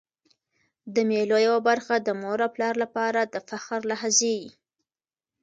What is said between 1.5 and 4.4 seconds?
برخه د مور او پلار له پاره د فخر لحظې